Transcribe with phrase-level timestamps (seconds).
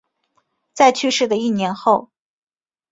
[0.73, 2.09] 在去世的一年后